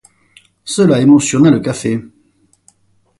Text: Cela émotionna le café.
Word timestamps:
Cela 0.65 0.99
émotionna 0.99 1.51
le 1.51 1.59
café. 1.59 2.03